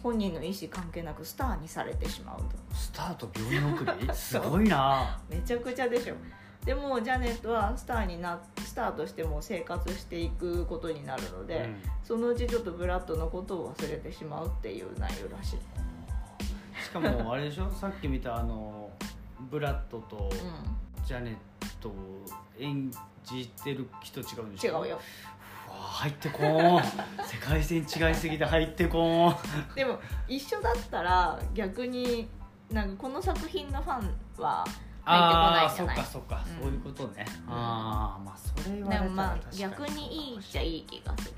[0.04, 2.76] 本人の意思関係なくスターにされてしまうと。
[2.76, 4.14] スタート病院送り？
[4.14, 5.20] すごいな。
[5.28, 6.14] めちゃくちゃでしょ。
[6.64, 11.68] でもジャネットはスターになスターとしても生活していくことになるので、
[12.04, 15.89] そのうちちょっとブラッドのことを忘れてしまうっていう内容らしい
[16.84, 17.70] しかもあれでしょ？
[17.74, 18.90] さっき見たあの
[19.50, 21.36] ブラッドとうジャネッ
[21.82, 21.94] トを
[22.60, 22.92] 演
[23.24, 24.82] じてる人違うんでしょ？
[24.82, 25.00] ん違うよ。
[25.70, 26.84] 入ってこーん。
[27.26, 29.76] 世界線違いすぎて入ってこーん。
[29.76, 32.28] でも一緒だったら逆に
[32.72, 34.66] なんかこの作品のファンは
[35.04, 35.96] 入ってこないじゃない？
[35.96, 36.64] っかそっか、うん。
[36.64, 37.54] そういうことね、うん。
[37.54, 41.34] ああまあそれはでもまあ逆にいいっちゃいい気がする。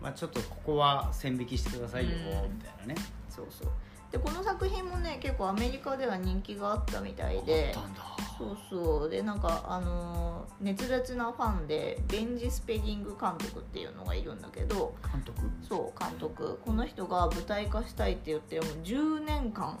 [0.00, 2.56] まあちょっとここは線引きしてくださいよ、うん。
[2.56, 2.94] みたいなね。
[3.30, 3.72] そうそう
[4.16, 7.74] でこの作品もね結構アメリカでは人気があったみたいで。
[8.38, 9.10] そうそう。
[9.10, 14.94] でなんかあのー熱烈なファンでベンジ・スペリング監督っていうのがいるんだけど。
[15.02, 15.40] 監督？
[15.66, 16.58] そう監督。
[16.64, 19.78] この人が舞台化したいって言ってもう10年間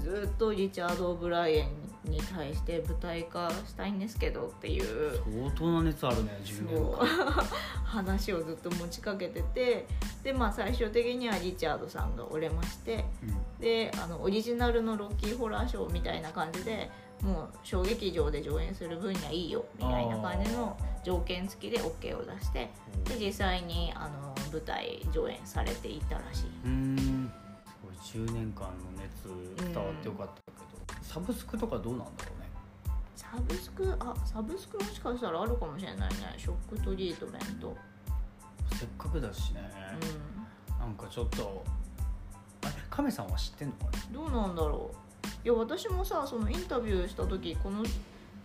[0.00, 6.96] ずっとリチャード・オブライエンに対して舞台化したいんですけどっていう相当な熱あるね10年そう。
[6.98, 7.06] 間
[7.84, 9.86] 話をずっと持ちかけてて。
[10.22, 13.04] でまあ最終的にはリチャードさんが折れまして
[13.58, 16.88] であのオリジナルのロッキーホラーショーみたいな感じで
[17.22, 22.70] もう小劇場で上演する分にはいいよみたいな感じの条件付きで OK を出して
[23.18, 26.46] で実際にあの舞台上演されていたらしい。
[28.02, 29.28] うんすごい10年間の熱
[29.72, 32.48] 伝わってよかったけど、サブスクとかどうなんだろうね。
[33.14, 33.94] サブスク？
[34.00, 36.34] あサブスクもしかしたらあるかもしれないね。
[36.36, 37.76] ショックトリートメント
[38.74, 39.70] せっかくだしね、
[40.78, 41.64] なんかちょっと
[42.62, 42.72] あれ？
[42.90, 44.96] 亀さんは知ってんのかねうんどうなんだろう。
[45.44, 47.84] いや私もさそのインタビューした時この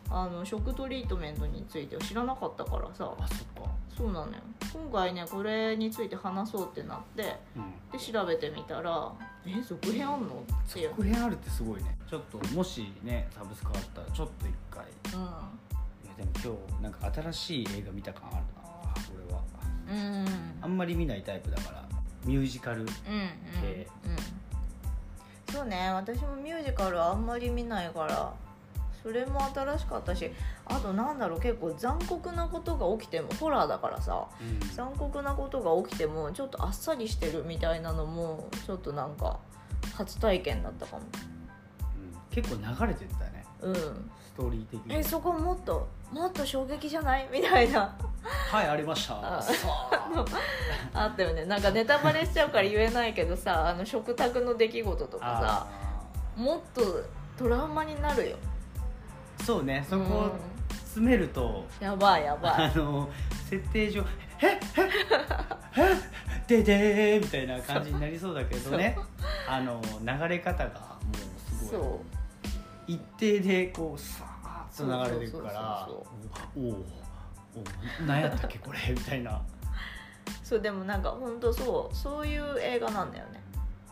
[0.09, 3.13] あのショックトリートメントについては知らなかったからさ。
[3.19, 3.69] あそっか。
[3.95, 4.33] そうなのよ。
[4.73, 7.73] 今回ねこれについて話そうってなってうん。
[7.91, 9.11] で調べてみたら
[9.47, 10.27] 「え続編あんの?」
[10.69, 10.89] っていう。
[10.89, 11.97] 続編あるってすごいね。
[12.07, 14.83] ちょっともしねサブスクあったらちょっと一回。
[14.85, 14.87] い
[16.07, 19.23] やでも今日なんか新しい映画見た感あるな。
[19.25, 19.43] 俺は。
[19.89, 20.25] うん。
[20.25, 21.83] うんあんまり見ないタイプだから。
[22.25, 22.91] ミュージカルうんうん。
[23.61, 23.87] 系。
[24.05, 25.53] うん。
[25.53, 28.33] そうね私もミュージカルあんまり見ないから
[29.07, 30.29] それも新しかったし
[30.65, 34.69] あとなんだろう結構残酷なことが起きてもホラーだからさうん。
[34.75, 39.39] 残酷なことが起きてもちょっとあっさりしてるみたいなのもちょっとなんか
[39.95, 41.03] 初体験だったかも。
[41.03, 42.35] うん。
[42.35, 43.45] 結構流れてったね。
[43.61, 43.73] うん。
[43.75, 43.79] ス
[44.35, 44.95] トーリー的に。
[44.95, 47.29] えそこもっともっと衝撃じゃない？
[47.31, 47.97] みたいな。
[48.51, 49.15] はいありました。
[49.37, 49.39] あ。
[51.07, 51.45] ったよね。
[51.45, 56.81] なんかネタバレしちゃうから言えないけどさあの食卓の出来事とかさあもっと
[57.37, 58.35] トラウマになるよ。
[58.35, 58.56] ー
[59.47, 60.31] そうねそこをうん
[60.69, 62.53] 詰めると、やばいやばい。
[62.65, 63.09] あの
[63.49, 64.03] 設定上
[64.41, 64.89] 「えっえっ
[65.77, 65.95] えっ
[66.47, 68.97] ででー」みたいな感じになりそうだけどね。
[69.47, 72.01] あの流れ方がもうすご
[72.87, 72.95] い。
[72.95, 76.85] 一定でこうさーっと流れていくからおおお
[78.05, 79.41] 何やったっけこれみたいな。
[80.43, 83.41] そうでもなんか本当そうそういう映画なんだよね。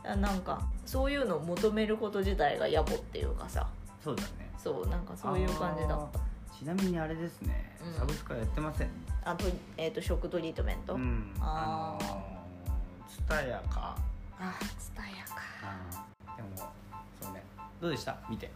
[0.03, 3.67] あなんかそういうのを求めること自体が野暮っていうかさ。
[4.03, 6.19] そうだねそうなんかそういう感じだった。
[6.57, 7.93] ちなみにあれですね、うん。
[7.93, 8.89] サブスクはやってません？
[9.23, 9.45] あと,、
[9.77, 11.31] えー、と食トリートメント、うん。
[11.39, 12.03] あー。
[12.03, 12.25] あの
[13.07, 13.95] ツタヤか。
[14.39, 15.41] あツタヤか。
[15.61, 16.37] あー。
[16.37, 16.71] でも
[17.21, 17.43] そうね。
[17.79, 18.17] どうでした？
[18.27, 18.51] 見て、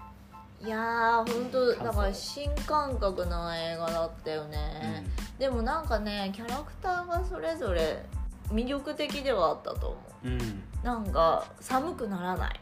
[0.64, 5.06] いやー本当だから新感覚な映画だったよね、
[5.38, 8.04] でもなんかねキャラクターがそれぞれ
[8.48, 10.28] 魅力的ではあったと思う。
[10.30, 10.64] うん、うん。
[10.84, 12.60] なんか寒くならない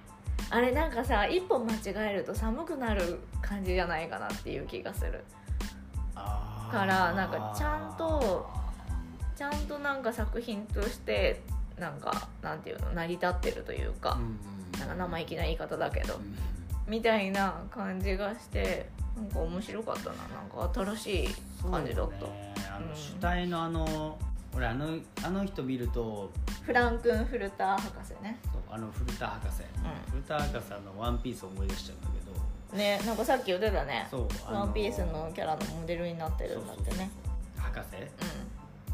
[0.50, 5.24] あれなんかさ一歩間違えると寒くなる感じじゃないかなっていう気がする。
[6.16, 8.50] からなんかちゃんと
[9.36, 11.42] ちゃんとなんか作品として
[11.80, 14.20] なんかなんていうの成り立ってるというか、
[14.80, 16.36] なんか生意気な言い方だけど、うん。
[16.88, 20.16] みたいな感じがしてなんか面白かったな。
[20.16, 21.36] なんか新しい
[21.70, 22.54] 感じだった、ね。
[22.76, 22.96] あのうん。
[22.96, 24.18] 主体のあの
[24.56, 26.32] 俺あのあの人見ると
[26.68, 28.38] フランクン・フルター博士ね。
[28.52, 29.64] そうあの古田博士、
[30.12, 32.78] 古田博士の「ワンピースを思い出しちゃうんだけど。
[32.78, 34.06] ねなんかさっき言ってたね。
[34.12, 37.10] そうあのワンピースのキャラのモデルになってるんだってね。
[37.58, 37.80] 博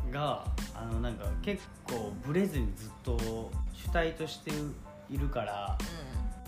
[0.05, 0.12] 士？
[0.12, 4.51] があのなんか結構ブレずにずっと主体として
[5.09, 5.75] いるから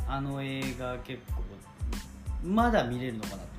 [0.07, 1.41] あの映画結構
[2.47, 3.49] まだ見れるのかなと思っ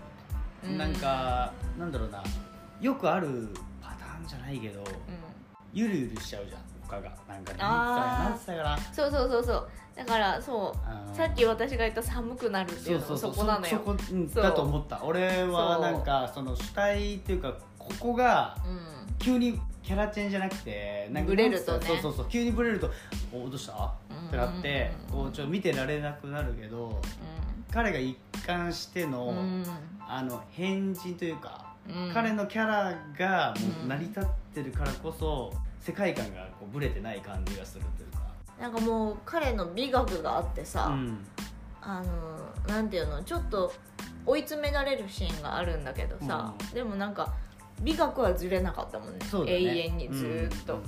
[0.63, 0.79] た、うん。
[0.79, 2.23] なんかなんだろうな。
[2.81, 3.49] よくある
[3.83, 4.93] パターンじゃないけどうんうん。
[5.73, 9.69] ゆるゆるしちゃうじゃん他がなんかあーなそうそうそうそう。
[9.97, 10.75] だからそ
[11.13, 11.17] う。
[11.17, 13.81] さっき私が言った寒くなるっていうのもそこなのよ。
[14.35, 15.03] だと思った。
[15.03, 18.69] 俺はなんかその主体っていうかここがう。
[18.69, 18.81] ん。
[19.19, 21.87] 急にキャラチェンじゃなくてなんかブレるとね。
[21.87, 22.91] そうそうそう急にブレると
[23.33, 24.29] 「おどうした?」うん。
[24.29, 25.15] ってなってうん。
[25.25, 27.01] こうちょっと見てられなくなるけど
[27.73, 29.65] 彼が一貫しての,、うん。
[30.07, 32.11] あの変人というか、うん。
[32.13, 35.53] 彼のキャラがもう成り立ってるからこそ、
[35.87, 38.27] 世界観がこうブレてない感じがするというか。
[38.61, 41.25] なんかもう彼の美学があってさ、うん。
[41.81, 43.73] あのなんていうのちょっと
[44.25, 46.75] 追い詰められるシーンがあるんだけどさ、うん。
[46.75, 47.33] でもなんか
[47.83, 49.19] 美学はずれなかったもんね。
[49.19, 49.29] ね。
[49.53, 50.83] 永遠にずーっと、うん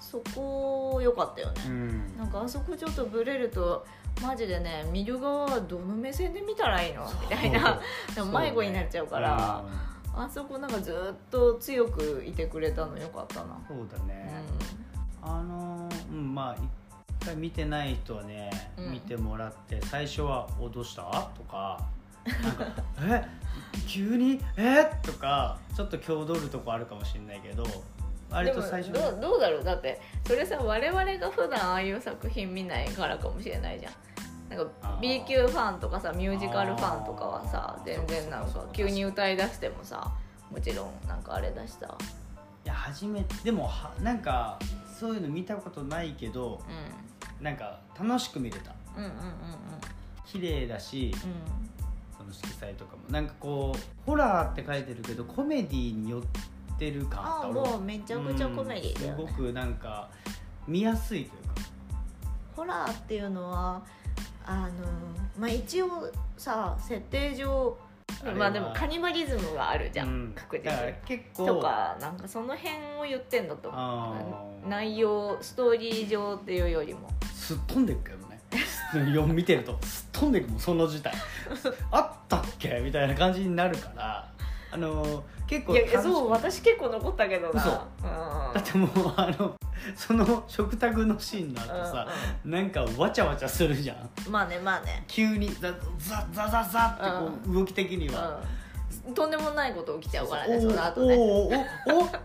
[0.00, 2.16] そこ良かったよね、うん。
[2.18, 3.86] なんかあそこちょっとブレると
[4.20, 7.08] マジでね見る側はどの目線で見たらいいの？
[7.20, 7.80] みたいな。
[8.12, 9.62] でも迷子になっちゃうから
[10.24, 14.30] あそこなんかずっと強くいてくれたのよかったな、そうだね、
[15.22, 16.62] あのーうんまあ
[17.22, 18.92] 一回見てない人はね、うん。
[18.92, 21.02] 見てもらって最初は「おどうした?」
[21.36, 21.80] とか
[22.24, 22.64] 「なんか
[23.02, 23.24] え？
[23.86, 24.40] 急に？
[24.56, 24.84] え？
[25.02, 27.70] とかちょっと強取るとこあるかもしれないけどうん、
[28.30, 29.64] 割と最初どうどうだろう？
[29.64, 33.92] だってそれさ我々が普段ああいう作品見ないからかもしれないじゃん
[34.50, 40.12] なんか B 級ファンとかさミュージカルファンとかはさ全然なんか急に歌い出してもさ
[40.50, 41.96] もちろんなんかあれだしさ。
[42.64, 44.58] いや初めてでもはなんか
[44.98, 46.60] そういうの見たことないけど
[47.40, 48.72] うなんか楽しく見れた。
[48.72, 49.14] んうんうんうん。
[50.26, 51.20] 綺麗だしうん。
[52.18, 53.02] その色彩とかも。
[53.08, 56.22] なんかこうホラーって書いてるけどコメディに寄っ
[56.76, 59.22] てる感ああもうめちゃくちゃコメディだよね。
[59.22, 60.10] うんすごくなんか
[60.66, 61.54] 見やすいというか。
[62.56, 63.82] ホラーっていうのは
[64.52, 64.68] あの
[65.38, 67.78] まあ一応さ設定上
[68.36, 70.32] まあでもカニバリズムがあるじゃん、うん。
[70.34, 70.70] 確実
[71.06, 71.46] 結構。
[71.46, 74.16] とかなんかその辺を言ってんだと思あ
[74.64, 74.68] うー。
[74.68, 77.08] 内容ストーリー上っていうよりも。
[77.32, 78.40] すっ飛んでくけどね。
[78.92, 79.78] 読見てると。
[79.82, 81.14] すっ飛んでくもんその事態。
[81.92, 82.80] あったっけ？
[82.84, 84.28] みたいな感じになるから
[84.72, 87.60] あのー結構いやそう私結構残ったけどな。
[87.60, 87.70] 嘘。
[87.70, 88.54] うん。
[88.54, 89.56] だってもうあの
[89.96, 92.06] その食卓のシーンの後さ、
[92.44, 94.10] なんかわちゃわちゃするじゃん。
[94.26, 95.02] うんまあねまあね。
[95.08, 98.40] 急にザザザザザってこう動き的には、
[99.06, 99.14] うん。
[99.14, 101.16] とんでもないこと起きちゃうからねおその後ね。
[101.16, 101.52] おおお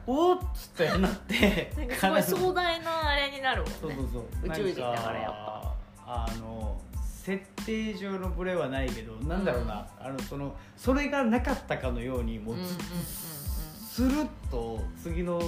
[0.06, 3.78] おおっつってなってなんかすごい壮大なあれになるもんね。
[3.82, 4.24] そうそうそう。
[4.44, 5.56] 宇宙人だからやっぱ。
[6.08, 6.80] あの
[7.26, 12.78] 設定上のブレはないけどなんだろうな、あのそのそれがなかったかのようにもうず、うんうんうん。
[13.04, 15.42] スルッと次の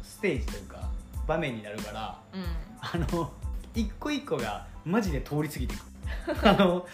[0.00, 0.88] ステージというか
[1.26, 2.40] 場面になるからうん。
[2.40, 2.46] うん
[2.84, 3.32] あの
[3.74, 5.82] 一個一個がマジで通り過ぎていく。
[6.46, 6.86] あの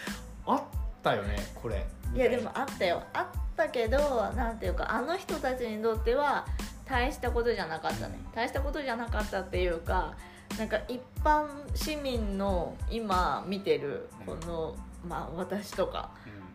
[0.45, 0.61] あっ
[1.03, 1.85] たよねこれ。
[2.15, 3.03] いやでもあったよ。
[3.13, 3.97] あったけど
[4.35, 6.47] なんていうかあの人たちにとっては
[6.85, 8.17] 大したことじゃなかったね。
[8.33, 10.15] 大したことじゃなかったっていうか
[10.57, 14.75] なんか一般市民の今見てるこの、
[15.07, 16.11] まあ私とか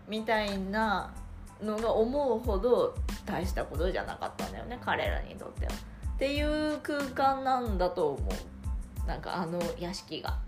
[0.08, 1.12] みたいな
[1.62, 5.72] のが思うほど大したことじゃなかったんだよね彼らにとっては。
[6.14, 9.08] っていう空間なんだと思う。
[9.08, 10.38] なんかあの屋敷が。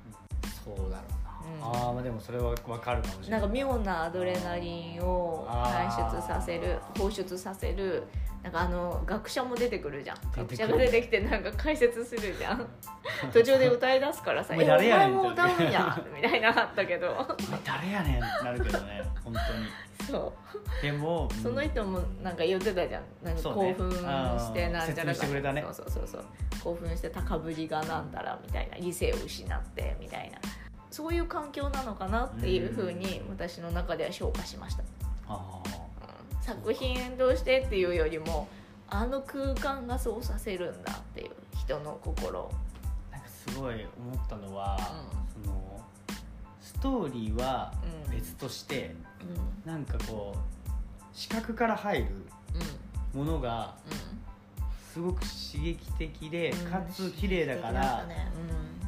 [0.65, 1.17] そうだろう
[1.63, 3.43] ああまあでもそれは分かるかもしれなんい。
[3.43, 8.05] なか妙なアドレナリンを排出させる放出させる
[8.47, 10.17] なんかあの学者も出てくるじゃん。
[10.37, 12.65] 学者が出てきてなんか解説するじゃん。
[13.33, 17.27] 途中で歌い出すからさ「お前誰やねんえお前も歌うんや」 みたいなのあったけど。
[17.65, 20.09] 誰やねんってなるけどね本当に。
[20.09, 20.33] そ
[20.81, 20.83] う。
[20.83, 23.03] でもその人もなんか言ってたじゃん。
[23.21, 25.63] なんか興奮してなんちゃらあー説明してくれたね。
[25.63, 26.07] そうそうそう。
[26.07, 26.25] そう
[26.63, 28.77] 興奮して高ぶりがなんだらみたいな。
[28.77, 30.39] 理性を失ってみたいな。
[30.93, 34.85] そういう環境なのかなっていうふうに私の中では消化しました。
[35.29, 35.86] あうん
[36.47, 38.47] 作品としてっていうよりも
[38.89, 42.49] あの空間がそうさせるんだっていう人の心。
[43.11, 44.79] なんかすごい思ったのは、
[45.41, 45.81] うその
[46.61, 47.73] ストーリーは
[48.07, 48.17] うん。
[48.17, 48.95] 別として、
[49.65, 49.73] うん。
[49.73, 52.07] なんかこう視覚から入る
[53.15, 53.21] うん。
[53.21, 53.75] ものが
[54.93, 56.71] すごく刺激的で、うん。
[56.71, 58.31] かつ綺麗だから、ね。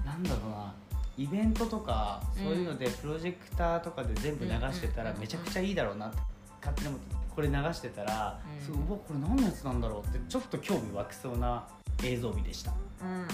[0.07, 0.75] なんだろうな
[1.17, 5.19] イベントとかうんそういうのでプロジェクターとかで全部流してたらうん。
[5.19, 6.19] めちゃくちゃいいだろうなって
[6.61, 8.67] 勝手に思ってこれ流してたら、うん。
[8.67, 11.69] すごいうわこれ何のやつなんだろうってちょっと興味湧きそうな
[12.03, 12.73] 映像美でした。
[13.01, 13.29] うん、うん、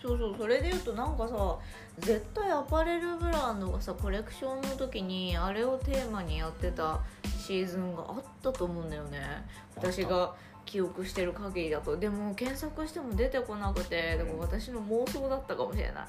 [0.00, 1.58] そうそうそれで言うとなんかさ
[1.98, 7.00] 絶対アパレルブランドがさコレクションの時にあれをテーマにやってた
[7.44, 9.20] シーズンがあったと思うんだよね。
[9.74, 10.32] 私が
[10.64, 11.96] 記憶してる限りだと。
[11.96, 16.06] でも検索しても出てこなくてだから私の妄想だったかもしれない。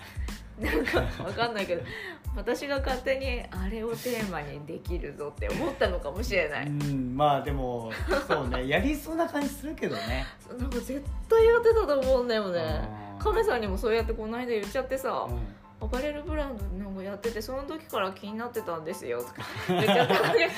[0.62, 1.82] なんかわかんないけど
[2.36, 6.68] 私が勝手にあれをテーマにできるぞって思ったのかもしれない。
[6.68, 7.92] うんまあでも
[8.28, 8.68] そうね。
[8.70, 10.26] やりそうな感じするけどね。
[10.58, 12.60] なんか絶対やってたと思うんだよね。
[13.06, 15.62] うん亀さんにもそうやってこの間言っちゃってさ、うん。
[15.82, 19.34] アパレルブランドなんかやっててその時から気になってたんですよとか
[19.68, 20.54] 言っちゃったんだけど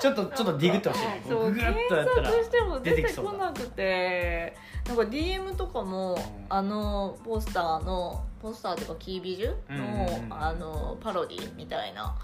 [0.00, 1.02] ちょっとちょっとディグってほしい。
[1.28, 4.56] そうググッとやったら検索しても出て出てきそうだこなくて。
[4.86, 6.16] なんか DM とかも、ん。
[6.48, 10.32] あのポスターのポスターとかキービジュの,、うんうんうん。
[10.32, 12.16] あのパロディみたいな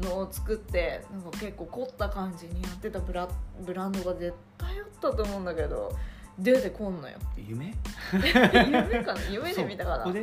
[0.00, 3.28] のを作ってなんか結構凝った感じにやってたブラ
[3.60, 5.92] ブランドが絶対あったと思うんだけど
[6.38, 7.74] 出てこんのよ夢？
[8.12, 8.32] 夢
[9.04, 9.20] かな？
[9.30, 10.04] 夢で見たかな？
[10.04, 10.18] そうこ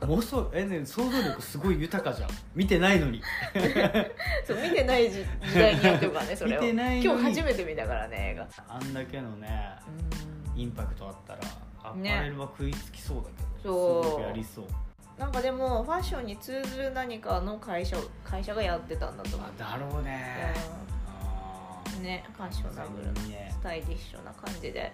[0.00, 0.06] こで？
[0.06, 2.30] 妄想えね想像力すごい豊かじゃん。
[2.54, 3.22] 見てないのに。
[4.46, 6.60] そう見てない時時代にやってるからねそれを。
[6.60, 8.46] 見てない今日初めて見たからね映画。
[8.68, 9.72] あんだけのね
[10.54, 10.60] うん。
[10.60, 11.40] インパクトあったら
[11.82, 13.30] アパねレルは食いつきそうだ
[13.62, 14.04] けど、そう。
[14.04, 14.66] すごくやりそう。
[15.18, 19.48] なんかでもファッションに通ずる何かの会社会社がやってたんだと思う。
[19.58, 20.52] あだろうね。
[21.08, 22.02] あうん。
[22.02, 23.48] ねファッショナブルなね。
[23.50, 24.92] スタイリッシュな感じで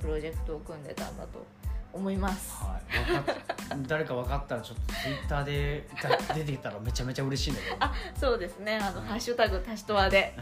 [0.00, 1.44] プロジェクトを組んでたんだと
[1.92, 2.54] 思います。
[2.62, 3.36] はい、わかっ
[3.88, 7.76] 誰か分かったらちょっとツイッターでだ出てきたらめちゃめちゃ嬉しいんだけど。
[8.20, 8.76] そうですね。
[8.76, 10.34] あの、うんハッシュタグタシトワで。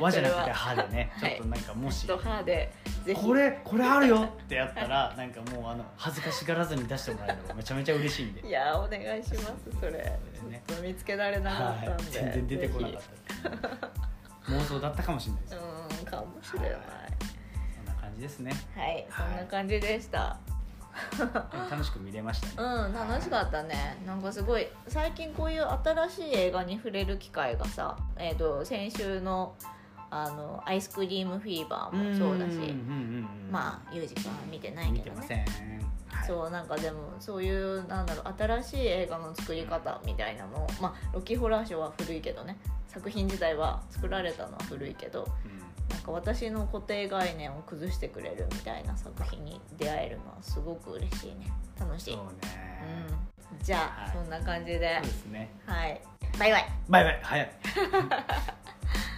[0.00, 0.54] 和じゃなくては。
[0.56, 1.12] 歯でね。
[1.20, 2.72] ちょはいっとなんかもし、タシトハで
[3.14, 8.46] これこれあるよってやったらなんかもうあの恥ずかしがらずに出してもらえるのがめちゃめちゃ嬉しいんで。
[8.46, 10.18] いやお願いしますそれ、ね。
[10.66, 13.00] ちょっと見つけられなかったんで、はい、全然出てこなかっ
[14.46, 14.52] た。
[14.52, 15.54] 妄想だったかもしれないです。
[15.54, 16.70] たうんかもしれない。
[16.70, 17.39] そんな感
[18.20, 18.52] じですね。
[18.76, 20.38] はい、そんな感じでした。
[21.70, 22.52] 楽しく見れましたね。
[22.58, 24.02] うん楽しかったね。
[24.06, 29.54] なんかすごい最近こういう新しい映画に触れる機会がさ、えー、と先週の
[30.12, 32.56] あのアイスクリームフィーバーもそうだし
[33.48, 35.26] まあユージ君は見てない見けどね。
[35.28, 42.58] てません、はい、そうなんかでもそういうなんだろう新しい映画の作り方みたいなのをまあロキホラーショーは古いけどね。
[42.88, 51.50] 作品自体は作られたのは古いけどうんなんか私の固定概念を崩してくれるみたいな作品に出会えるのはすごく嬉しいね。
[51.78, 52.32] 楽しい、そうね、
[53.52, 54.12] うん、じゃあ、はい。
[54.12, 54.98] そんな感じで。
[55.02, 55.50] そうですね。
[55.66, 56.00] はい。
[56.38, 56.66] バイバイ。
[56.88, 57.20] バイバイ。
[57.22, 57.50] 早い